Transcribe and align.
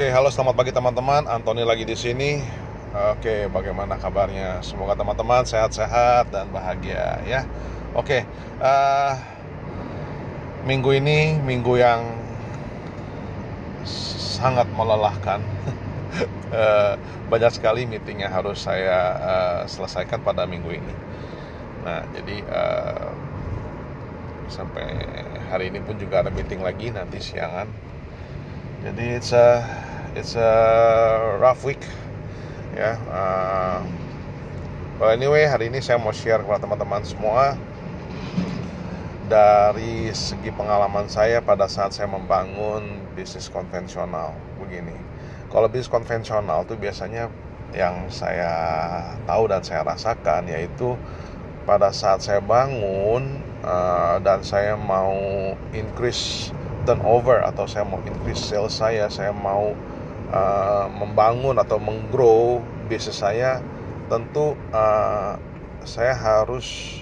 Oke, 0.00 0.16
halo 0.16 0.32
selamat 0.32 0.56
pagi 0.56 0.72
teman-teman. 0.72 1.28
Antoni 1.28 1.60
lagi 1.60 1.84
di 1.84 1.92
sini. 1.92 2.40
Oke, 3.12 3.52
bagaimana 3.52 4.00
kabarnya? 4.00 4.64
Semoga 4.64 4.96
teman-teman 4.96 5.44
sehat-sehat 5.44 6.32
dan 6.32 6.48
bahagia 6.48 7.20
ya. 7.28 7.44
Oke, 7.92 8.24
uh, 8.64 9.12
minggu 10.64 10.96
ini 10.96 11.36
minggu 11.44 11.76
yang 11.76 12.16
sangat 14.40 14.64
melelahkan. 14.72 15.44
uh, 16.48 16.96
banyak 17.36 17.52
sekali 17.52 17.84
meeting 17.84 18.24
yang 18.24 18.32
harus 18.32 18.56
saya 18.64 19.20
uh, 19.20 19.60
selesaikan 19.68 20.24
pada 20.24 20.48
minggu 20.48 20.80
ini. 20.80 20.94
Nah, 21.84 22.08
jadi 22.16 22.40
uh, 22.48 23.12
sampai 24.48 24.96
hari 25.52 25.68
ini 25.68 25.84
pun 25.84 26.00
juga 26.00 26.24
ada 26.24 26.32
meeting 26.32 26.64
lagi 26.64 26.88
nanti 26.88 27.20
siangan 27.20 27.90
jadi 28.80 29.20
it's 29.20 29.32
a 29.36 29.60
it's 30.16 30.32
a 30.40 30.52
rough 31.36 31.64
week 31.68 31.80
ya. 32.72 32.96
Yeah, 32.96 32.96
uh, 33.12 33.78
well 34.96 35.12
anyway 35.12 35.44
hari 35.44 35.68
ini 35.68 35.84
saya 35.84 36.00
mau 36.00 36.16
share 36.16 36.40
kepada 36.40 36.64
teman-teman 36.64 37.04
semua 37.04 37.60
dari 39.28 40.10
segi 40.10 40.50
pengalaman 40.50 41.06
saya 41.06 41.38
pada 41.44 41.70
saat 41.70 41.94
saya 41.94 42.10
membangun 42.10 42.98
bisnis 43.14 43.46
konvensional 43.46 44.34
begini. 44.58 44.96
Kalau 45.52 45.70
bisnis 45.70 45.86
konvensional 45.86 46.66
tuh 46.66 46.74
biasanya 46.74 47.30
yang 47.70 48.10
saya 48.10 48.50
tahu 49.30 49.46
dan 49.46 49.62
saya 49.62 49.86
rasakan 49.86 50.50
yaitu 50.50 50.98
pada 51.62 51.94
saat 51.94 52.18
saya 52.18 52.42
bangun 52.42 53.38
uh, 53.62 54.18
dan 54.18 54.42
saya 54.42 54.74
mau 54.74 55.14
increase 55.70 56.50
turnover 56.90 57.46
atau 57.46 57.70
saya 57.70 57.86
mau 57.86 58.02
increase 58.02 58.50
sales 58.50 58.74
saya, 58.74 59.06
saya 59.06 59.30
mau 59.30 59.78
uh, 60.34 60.86
membangun 60.90 61.54
atau 61.62 61.78
menggrow 61.78 62.58
bisnis 62.90 63.22
saya, 63.22 63.62
tentu 64.10 64.58
uh, 64.74 65.38
saya 65.86 66.18
harus 66.18 66.98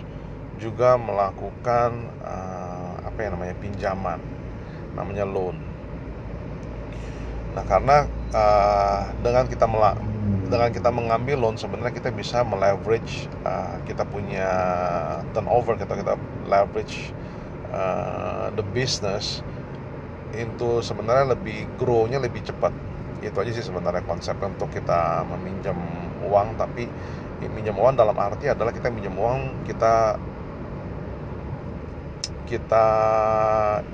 juga 0.61 1.01
melakukan 1.01 2.05
uh, 2.21 3.01
apa 3.01 3.19
yang 3.25 3.41
namanya 3.41 3.57
pinjaman, 3.57 4.21
namanya 4.93 5.25
loan. 5.25 5.57
Nah 7.57 7.65
karena 7.65 8.05
uh, 8.37 9.09
dengan 9.25 9.49
kita 9.49 9.65
dengan 10.53 10.69
kita 10.69 10.93
mengambil 10.93 11.49
loan 11.49 11.57
sebenarnya 11.57 11.97
kita 11.97 12.13
bisa 12.13 12.45
meleverage 12.45 13.25
uh, 13.49 13.81
kita 13.89 14.05
punya 14.05 14.49
turnover 15.33 15.81
kita 15.81 15.97
kita 15.97 16.15
leverage 16.45 17.17
uh, 17.73 18.53
the 18.53 18.65
business 18.77 19.41
itu 20.37 20.85
sebenarnya 20.85 21.37
lebih 21.37 21.65
grow-nya 21.81 22.21
lebih 22.21 22.45
cepat. 22.45 22.73
Itu 23.25 23.37
aja 23.41 23.51
sih 23.51 23.65
sebenarnya 23.65 24.05
konsep 24.05 24.37
untuk 24.43 24.71
kita 24.71 25.25
meminjam 25.27 25.77
uang 26.29 26.59
tapi 26.61 26.87
minjam 27.55 27.79
uang 27.79 27.95
dalam 27.95 28.15
arti 28.19 28.51
adalah 28.51 28.75
kita 28.75 28.91
minjam 28.91 29.15
uang 29.15 29.65
kita 29.65 30.19
kita 32.49 32.87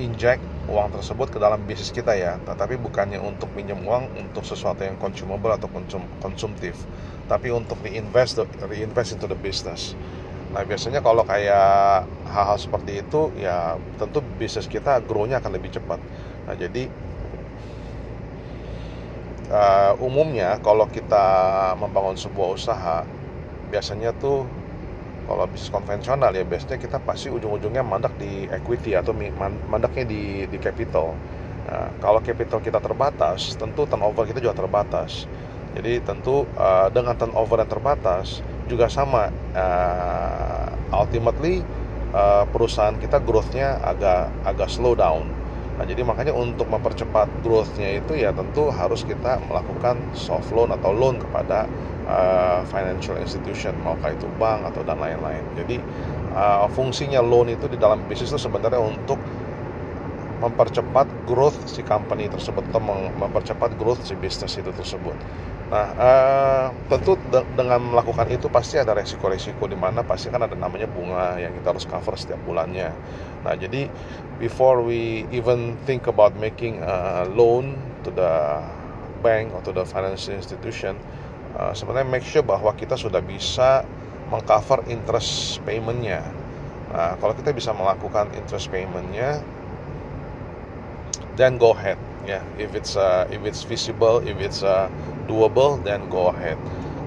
inject 0.00 0.40
uang 0.70 0.88
tersebut 0.94 1.28
ke 1.34 1.38
dalam 1.42 1.60
bisnis 1.66 1.90
kita 1.90 2.14
ya. 2.16 2.40
Tetapi 2.42 2.80
bukannya 2.80 3.18
untuk 3.20 3.50
minjam 3.54 3.78
uang 3.82 4.14
untuk 4.18 4.42
sesuatu 4.46 4.82
yang 4.82 4.96
consumable 4.98 5.52
atau 5.52 5.68
konsum 5.70 6.02
konsumtif 6.22 6.74
tapi 7.24 7.48
untuk 7.48 7.80
reinvest 7.80 8.44
reinvest 8.68 9.16
into 9.16 9.24
the 9.24 9.38
business 9.40 9.96
Nah 10.54 10.62
biasanya 10.62 11.02
kalau 11.02 11.26
kayak 11.26 12.06
hal-hal 12.30 12.58
seperti 12.62 13.02
itu 13.02 13.34
ya 13.42 13.74
tentu 13.98 14.22
bisnis 14.38 14.70
kita 14.70 15.02
grow-nya 15.02 15.42
akan 15.42 15.52
lebih 15.58 15.74
cepat. 15.74 15.98
Nah 16.46 16.54
jadi 16.54 16.86
uh, 19.50 19.92
umumnya 19.98 20.62
kalau 20.62 20.86
kita 20.86 21.26
membangun 21.82 22.14
sebuah 22.14 22.48
usaha 22.54 22.96
biasanya 23.74 24.14
tuh 24.14 24.46
kalau 25.26 25.44
bisnis 25.50 25.72
konvensional 25.72 26.30
ya 26.36 26.44
biasanya 26.46 26.78
kita 26.78 26.98
pasti 27.02 27.32
ujung-ujungnya 27.32 27.82
mandak 27.82 28.14
di 28.20 28.46
equity 28.46 28.94
atau 28.94 29.10
mandaknya 29.66 30.04
di 30.06 30.22
di 30.46 30.58
capital. 30.62 31.18
Nah, 31.64 31.88
kalau 31.96 32.20
capital 32.20 32.60
kita 32.60 32.76
terbatas, 32.76 33.56
tentu 33.56 33.88
turnover 33.88 34.28
kita 34.28 34.36
juga 34.44 34.52
terbatas. 34.52 35.24
Jadi 35.74 36.04
tentu 36.04 36.44
uh, 36.54 36.92
dengan 36.92 37.16
turnover 37.16 37.64
yang 37.64 37.70
terbatas 37.72 38.44
juga 38.70 38.88
sama 38.88 39.28
uh, 39.52 40.68
ultimately 40.94 41.60
uh, 42.14 42.48
perusahaan 42.48 42.94
kita 42.96 43.20
growth-nya 43.20 43.80
agak 43.82 44.30
agak 44.46 44.68
slow 44.70 44.96
down. 44.96 45.26
Nah, 45.74 45.82
jadi 45.82 46.06
makanya 46.06 46.30
untuk 46.30 46.70
mempercepat 46.70 47.26
growth-nya 47.42 47.98
itu 47.98 48.14
ya 48.14 48.30
tentu 48.30 48.70
harus 48.70 49.02
kita 49.02 49.42
melakukan 49.50 49.98
soft 50.14 50.54
loan 50.54 50.70
atau 50.70 50.94
loan 50.94 51.18
kepada 51.18 51.66
uh, 52.06 52.62
financial 52.70 53.18
institution, 53.18 53.74
maukah 53.82 54.14
itu 54.14 54.30
bank 54.38 54.70
atau 54.70 54.86
dan 54.86 55.02
lain-lain. 55.02 55.42
Jadi 55.58 55.82
uh, 56.30 56.70
fungsinya 56.70 57.18
loan 57.18 57.50
itu 57.50 57.66
di 57.66 57.74
dalam 57.74 57.98
bisnis 58.06 58.30
itu 58.30 58.38
sebenarnya 58.38 58.78
untuk 58.78 59.18
mempercepat 60.38 61.08
growth 61.26 61.56
si 61.66 61.80
company 61.82 62.28
tersebut 62.28 62.62
atau 62.70 62.82
mempercepat 63.18 63.74
growth 63.74 64.04
si 64.06 64.14
bisnis 64.14 64.54
itu 64.54 64.70
tersebut. 64.70 65.16
Nah, 65.64 65.86
uh, 65.96 66.66
tentu 66.92 67.16
de 67.32 67.40
dengan 67.56 67.80
melakukan 67.80 68.28
itu 68.28 68.52
pasti 68.52 68.76
ada 68.76 68.92
resiko-resiko 68.92 69.64
di 69.64 69.72
mana 69.72 70.04
pasti 70.04 70.28
kan 70.28 70.44
ada 70.44 70.52
namanya 70.52 70.84
bunga 70.84 71.40
yang 71.40 71.56
kita 71.56 71.72
harus 71.72 71.88
cover 71.88 72.12
setiap 72.20 72.36
bulannya. 72.44 72.92
Nah, 73.48 73.54
jadi 73.56 73.88
before 74.36 74.84
we 74.84 75.24
even 75.32 75.80
think 75.88 76.04
about 76.04 76.36
making 76.36 76.84
a 76.84 77.24
loan 77.32 77.80
to 78.04 78.12
the 78.12 78.60
bank 79.24 79.56
atau 79.56 79.72
the 79.72 79.88
financial 79.88 80.36
institution, 80.36 81.00
uh, 81.56 81.72
sebenarnya 81.72 82.12
make 82.12 82.26
sure 82.28 82.44
bahwa 82.44 82.76
kita 82.76 83.00
sudah 83.00 83.24
bisa 83.24 83.88
mengcover 84.28 84.84
interest 84.92 85.64
paymentnya. 85.64 86.20
Nah, 86.92 87.16
kalau 87.16 87.32
kita 87.32 87.56
bisa 87.56 87.72
melakukan 87.72 88.28
interest 88.36 88.68
paymentnya, 88.68 89.40
then 91.40 91.56
go 91.56 91.72
ahead 91.72 91.96
ya 92.24 92.40
yeah. 92.40 92.42
if 92.56 92.72
it's 92.72 92.96
uh, 92.96 93.28
if 93.28 93.44
it's 93.44 93.64
visible 93.64 94.20
if 94.24 94.36
it's 94.40 94.64
uh, 94.64 94.88
doable 95.28 95.80
then 95.84 96.04
go 96.08 96.32
ahead. 96.32 96.58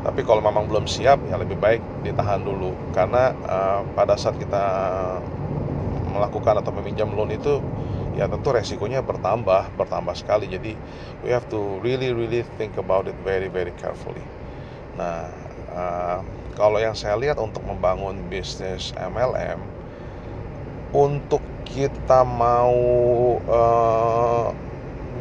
Tapi 0.05 0.23
kalau 0.23 0.39
memang 0.39 0.69
belum 0.71 0.87
siap 0.87 1.19
ya 1.27 1.35
lebih 1.35 1.59
baik 1.59 1.81
ditahan 2.05 2.45
dulu. 2.45 2.71
Karena 2.95 3.33
uh, 3.43 3.81
pada 3.97 4.15
saat 4.15 4.39
kita 4.39 4.63
melakukan 6.13 6.63
atau 6.63 6.71
meminjam 6.71 7.11
loan 7.11 7.33
itu 7.33 7.59
ya 8.17 8.25
tentu 8.25 8.49
resikonya 8.49 9.03
bertambah 9.03 9.73
bertambah 9.75 10.15
sekali. 10.15 10.47
Jadi 10.47 10.73
we 11.25 11.29
have 11.33 11.45
to 11.51 11.81
really 11.83 12.13
really 12.13 12.45
think 12.55 12.77
about 12.79 13.05
it 13.09 13.17
very 13.25 13.49
very 13.51 13.73
carefully. 13.75 14.23
Nah 14.95 15.29
uh, 15.73 16.19
kalau 16.57 16.81
yang 16.81 16.97
saya 16.97 17.19
lihat 17.19 17.37
untuk 17.37 17.61
membangun 17.67 18.17
bisnis 18.33 18.89
MLM 18.97 19.61
untuk 20.95 21.43
kita 21.67 22.23
mau 22.23 22.73
uh, 23.45 24.49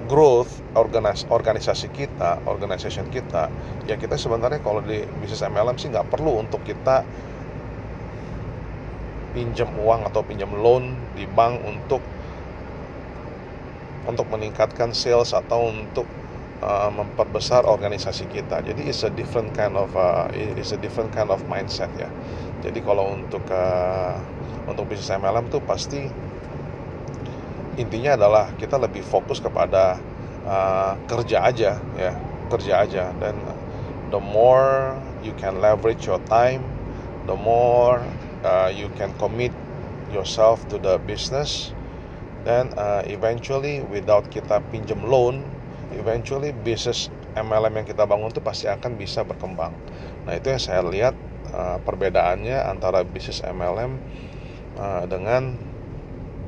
growth 0.06 0.62
organis 0.78 1.26
organisasi 1.28 1.90
kita, 1.92 2.42
organization 2.46 3.06
kita, 3.10 3.50
ya 3.90 3.98
kita 3.98 4.14
sebenarnya 4.14 4.62
kalau 4.62 4.80
di 4.82 5.02
bisnis 5.20 5.42
MLM 5.42 5.76
sih 5.76 5.90
nggak 5.90 6.08
perlu 6.08 6.40
untuk 6.40 6.62
kita 6.62 7.02
pinjam 9.36 9.68
uang 9.76 10.08
atau 10.08 10.24
pinjam 10.24 10.48
loan 10.56 10.96
di 11.12 11.28
bank 11.28 11.60
untuk 11.68 12.00
untuk 14.06 14.26
meningkatkan 14.32 14.94
sales 14.94 15.34
atau 15.34 15.68
untuk 15.68 16.06
uh, 16.62 16.88
memperbesar 16.88 17.66
organisasi 17.68 18.30
kita. 18.30 18.62
Jadi 18.64 18.88
it's 18.88 19.04
a 19.04 19.12
different 19.12 19.52
kind 19.52 19.76
of 19.76 19.92
uh, 19.92 20.30
it's 20.32 20.72
a 20.72 20.80
different 20.80 21.12
kind 21.12 21.28
of 21.28 21.42
mindset 21.50 21.90
ya. 22.00 22.08
Jadi 22.64 22.80
kalau 22.80 23.12
untuk 23.12 23.44
uh, 23.52 24.16
untuk 24.64 24.88
bisnis 24.88 25.12
MLM 25.12 25.52
tuh 25.52 25.60
pasti 25.60 26.08
intinya 27.76 28.16
adalah 28.16 28.52
kita 28.56 28.80
lebih 28.80 29.04
fokus 29.04 29.40
kepada 29.40 30.00
uh, 30.44 30.96
kerja 31.08 31.44
aja 31.46 31.72
ya. 31.96 32.12
Kerja 32.46 32.86
aja. 32.86 33.04
Dan 33.20 33.36
the 34.10 34.20
more 34.20 34.94
you 35.22 35.34
can 35.38 35.58
leverage 35.58 36.06
your 36.06 36.22
time 36.30 36.62
the 37.26 37.34
more 37.34 37.98
uh, 38.46 38.70
you 38.70 38.86
can 38.94 39.10
commit 39.18 39.50
yourself 40.14 40.62
to 40.70 40.78
the 40.78 41.02
business 41.04 41.74
then 42.46 42.70
uh, 42.78 43.02
eventually 43.10 43.82
without 43.90 44.22
kita 44.30 44.62
pinjam 44.70 45.02
loan 45.02 45.42
eventually 45.98 46.54
business 46.62 47.10
MLM 47.36 47.82
yang 47.82 47.86
kita 47.86 48.08
bangun 48.08 48.32
itu 48.32 48.40
pasti 48.40 48.64
akan 48.64 48.96
bisa 48.96 49.20
berkembang. 49.20 49.68
Nah 50.24 50.32
itu 50.40 50.56
yang 50.56 50.62
saya 50.62 50.80
lihat 50.80 51.12
uh, 51.52 51.76
perbedaannya 51.84 52.64
antara 52.64 53.04
bisnis 53.04 53.44
MLM 53.44 54.00
uh, 54.80 55.04
dengan 55.04 55.52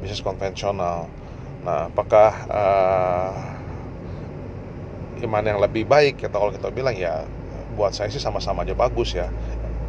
bisnis 0.01 0.25
konvensional 0.25 1.13
Nah, 1.67 1.91
apakah 1.91 2.31
uh, 2.49 3.33
iman 5.25 5.43
yang 5.43 5.59
lebih 5.59 5.85
baik? 5.89 6.23
Atau 6.23 6.39
kalau 6.39 6.53
kita 6.55 6.69
bilang 6.71 6.95
ya 6.95 7.27
buat 7.79 7.95
saya 7.95 8.11
sih 8.11 8.23
sama-sama 8.23 8.67
aja 8.67 8.75
bagus 8.75 9.15
ya. 9.15 9.31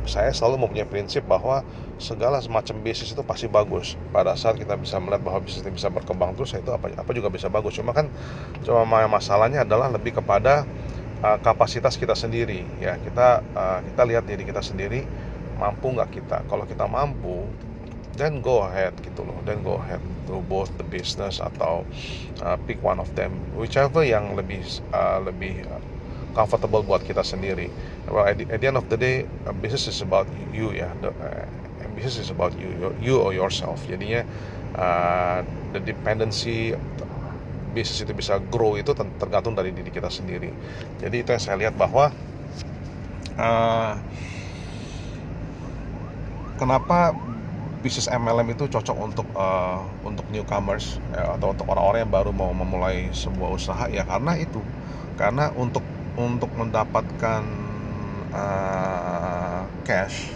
saya 0.09 0.33
selalu 0.33 0.65
mempunyai 0.65 0.89
prinsip 0.89 1.21
bahwa 1.29 1.61
segala 2.01 2.41
semacam 2.41 2.81
bisnis 2.81 3.13
itu 3.13 3.21
pasti 3.21 3.45
bagus. 3.45 3.93
Pada 4.09 4.33
saat 4.33 4.57
kita 4.57 4.73
bisa 4.73 4.97
melihat 4.97 5.21
bahwa 5.21 5.43
bisnis 5.43 5.61
itu 5.61 5.69
bisa 5.69 5.91
berkembang 5.93 6.33
terus 6.33 6.55
itu 6.57 6.71
apa 6.73 6.89
apa 6.97 7.11
juga 7.13 7.29
bisa 7.29 7.45
bagus. 7.45 7.77
Cuma 7.77 7.93
kan 7.93 8.09
cuma 8.65 8.87
masalahnya 9.05 9.61
adalah 9.67 9.91
lebih 9.91 10.17
kepada 10.17 10.65
uh, 11.21 11.37
kapasitas 11.45 11.93
kita 11.99 12.17
sendiri 12.17 12.65
ya. 12.81 12.97
Kita 12.97 13.43
uh, 13.53 13.79
kita 13.85 14.01
lihat 14.09 14.23
diri 14.25 14.47
kita 14.47 14.65
sendiri 14.65 15.05
mampu 15.61 15.93
nggak 15.93 16.09
kita? 16.09 16.37
Kalau 16.49 16.65
kita 16.65 16.89
mampu 16.89 17.45
then 18.19 18.43
go 18.43 18.67
ahead 18.67 18.91
gitu 18.99 19.23
loh 19.23 19.39
then 19.47 19.63
go 19.63 19.79
ahead 19.79 20.03
to 20.27 20.43
both 20.51 20.67
the 20.75 20.85
business 20.91 21.39
atau 21.39 21.87
uh, 22.43 22.59
pick 22.67 22.77
one 22.83 22.99
of 22.99 23.07
them 23.15 23.31
whichever 23.55 24.03
yang 24.03 24.35
lebih 24.35 24.59
uh, 24.91 25.23
lebih 25.23 25.63
uh, 25.71 25.79
comfortable 26.37 26.85
buat 26.85 27.01
kita 27.01 27.25
sendiri. 27.25 27.73
Well, 28.05 28.25
at 28.29 28.37
the, 28.37 28.45
at 28.53 28.61
the 28.61 28.69
end 28.69 28.77
of 28.77 28.85
the 28.87 28.95
day, 28.95 29.25
uh, 29.49 29.53
business 29.53 29.89
is 29.89 29.99
about 30.05 30.29
you 30.53 30.71
ya. 30.71 30.93
The, 31.01 31.09
uh, 31.09 31.45
business 31.97 32.21
is 32.21 32.29
about 32.31 32.55
you, 32.55 32.95
you 33.01 33.19
or 33.19 33.35
yourself. 33.35 33.81
Jadinya 33.89 34.23
uh, 34.77 35.43
the 35.75 35.81
dependency 35.83 36.77
bisnis 37.69 38.01
itu 38.01 38.13
bisa 38.17 38.41
grow 38.49 38.73
itu 38.79 38.95
tergantung 38.95 39.53
dari 39.53 39.69
diri 39.69 39.93
kita 39.93 40.09
sendiri. 40.09 40.49
Jadi 41.03 41.21
itu 41.21 41.29
yang 41.29 41.43
saya 41.43 41.57
lihat 41.59 41.75
bahwa 41.77 42.09
uh, 43.37 43.93
kenapa 46.57 47.13
bisnis 47.79 48.11
MLM 48.11 48.51
itu 48.51 48.67
cocok 48.67 48.97
untuk 48.99 49.27
uh, 49.35 49.79
untuk 50.03 50.27
newcomers 50.31 50.99
ya, 51.15 51.39
atau 51.39 51.55
untuk 51.55 51.65
orang-orang 51.71 52.03
yang 52.03 52.13
baru 52.13 52.31
mau 52.35 52.51
memulai 52.51 53.07
sebuah 53.15 53.49
usaha 53.55 53.85
ya 53.87 54.03
karena 54.03 54.35
itu. 54.35 54.59
Karena 55.15 55.51
untuk 55.55 55.83
untuk 56.19 56.51
mendapatkan 56.59 57.43
uh, 58.35 59.63
cash 59.87 60.35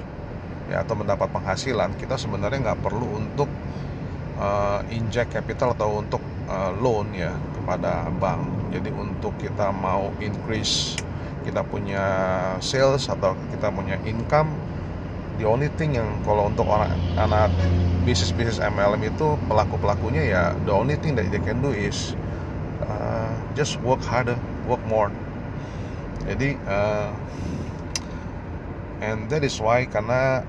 ya 0.72 0.88
atau 0.88 0.96
mendapat 0.96 1.28
penghasilan 1.28 1.92
kita 2.00 2.16
sebenarnya 2.16 2.72
nggak 2.72 2.80
perlu 2.80 3.20
untuk 3.20 3.52
uh, 4.40 4.80
inject 4.88 5.36
capital 5.36 5.76
atau 5.76 6.00
untuk 6.00 6.24
uh, 6.48 6.72
loan 6.80 7.12
ya 7.12 7.36
kepada 7.60 8.08
bank. 8.24 8.72
Jadi 8.72 8.90
untuk 8.96 9.36
kita 9.38 9.70
mau 9.76 10.16
increase 10.24 10.96
kita 11.44 11.60
punya 11.68 12.06
sales 12.64 13.12
atau 13.12 13.36
kita 13.52 13.68
punya 13.68 14.00
income 14.08 14.73
the 15.38 15.46
only 15.46 15.70
thing 15.80 15.98
yang 15.98 16.08
kalau 16.22 16.50
untuk 16.50 16.68
orang 16.70 16.94
anak 17.18 17.50
bisnis 18.04 18.36
bisnis 18.36 18.60
MLM 18.60 19.02
itu 19.08 19.40
pelaku 19.48 19.80
pelakunya 19.80 20.24
ya 20.28 20.44
the 20.68 20.74
only 20.74 21.00
thing 21.00 21.16
that 21.16 21.26
they 21.32 21.42
can 21.42 21.58
do 21.64 21.72
is 21.72 22.14
uh, 22.86 23.32
just 23.58 23.80
work 23.82 24.02
harder 24.04 24.38
work 24.70 24.82
more. 24.86 25.10
Jadi 26.28 26.56
uh, 26.68 27.10
and 29.04 29.28
that 29.32 29.44
is 29.44 29.58
why 29.60 29.88
karena 29.88 30.44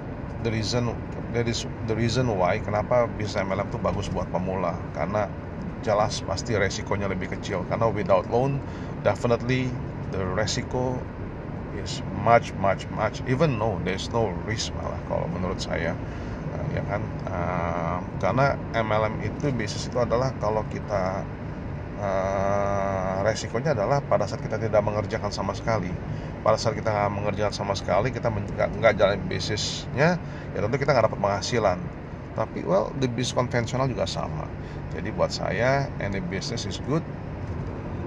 the 0.46 0.50
reason 0.50 0.92
that 1.34 1.46
is 1.50 1.66
the 1.90 1.96
reason 1.96 2.30
why 2.34 2.60
kenapa 2.60 3.06
bisnis 3.16 3.40
MLM 3.40 3.70
itu 3.70 3.78
bagus 3.80 4.06
buat 4.10 4.28
pemula. 4.34 4.76
Karena 4.92 5.30
jelas 5.86 6.20
pasti 6.26 6.58
resikonya 6.58 7.08
lebih 7.08 7.32
kecil. 7.38 7.62
Karena 7.70 7.88
without 7.88 8.26
loan 8.28 8.58
definitely 9.06 9.70
the 10.10 10.20
resiko 10.34 10.98
is 11.82 12.00
much 12.22 12.54
much 12.58 12.86
much 12.94 13.20
even 13.26 13.58
no 13.58 13.76
there's 13.82 14.10
no 14.14 14.30
risk 14.46 14.70
malah 14.78 14.98
kalau 15.10 15.26
menurut 15.30 15.58
saya. 15.58 15.94
Uh, 16.54 16.66
ya 16.70 16.82
kan? 16.86 17.02
Uh, 17.26 17.98
karena 18.22 18.54
MLM 18.74 19.20
itu 19.26 19.50
bisnis 19.50 19.90
itu 19.90 19.98
adalah 19.98 20.30
kalau 20.38 20.62
kita 20.70 21.26
uh, 21.98 23.26
resikonya 23.26 23.74
adalah 23.74 23.98
pada 24.04 24.28
saat 24.30 24.42
kita 24.42 24.60
tidak 24.60 24.82
mengerjakan 24.84 25.34
sama 25.34 25.52
sekali. 25.56 25.90
Pada 26.44 26.60
saat 26.60 26.76
kita 26.76 26.92
nggak 26.92 27.12
mengerjakan 27.12 27.54
sama 27.56 27.74
sekali 27.74 28.12
kita 28.12 28.28
nggak 28.78 28.94
jalan 29.00 29.18
bisnisnya 29.24 30.20
ya 30.52 30.58
tentu 30.60 30.76
kita 30.78 30.94
nggak 30.94 31.10
dapat 31.10 31.20
penghasilan. 31.20 31.78
Tapi 32.34 32.66
well 32.66 32.90
the 32.98 33.08
bisnis 33.10 33.34
konvensional 33.34 33.90
juga 33.90 34.06
sama. 34.06 34.46
Jadi 34.94 35.10
buat 35.10 35.34
saya 35.34 35.90
any 35.98 36.22
business 36.22 36.68
is 36.68 36.78
good. 36.86 37.02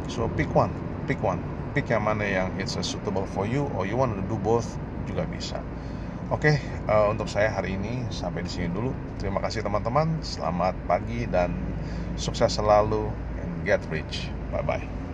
So 0.08 0.32
pick 0.40 0.48
one 0.56 0.72
pick 1.08 1.20
one 1.24 1.57
pick 1.72 1.92
yang 1.92 2.04
mana 2.04 2.24
yang 2.24 2.48
it's 2.62 2.76
suitable 2.86 3.28
for 3.32 3.44
you 3.48 3.68
or 3.76 3.84
you 3.88 3.96
want 4.00 4.14
to 4.14 4.24
do 4.28 4.40
both 4.40 4.68
juga 5.08 5.24
bisa 5.28 5.60
Oke, 6.28 6.52
okay, 6.52 6.56
uh, 6.92 7.08
untuk 7.08 7.32
saya 7.32 7.48
hari 7.48 7.80
ini 7.80 8.04
sampai 8.12 8.44
di 8.44 8.52
sini 8.52 8.68
dulu. 8.68 8.92
Terima 9.16 9.40
kasih 9.40 9.64
teman-teman. 9.64 10.12
Selamat 10.20 10.76
pagi 10.84 11.24
dan 11.24 11.56
sukses 12.20 12.52
selalu 12.52 13.08
get 13.68 13.80
rich. 13.92 14.32
Bye 14.52 14.64
bye. 14.64 15.07